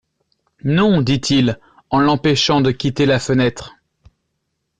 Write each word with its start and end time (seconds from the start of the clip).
Non, 0.63 1.03
dit-il, 1.03 1.59
en 1.91 1.99
l'empêchant 1.99 2.59
de 2.61 2.71
quitter 2.71 3.05
la 3.05 3.19
fenêtre. 3.19 3.75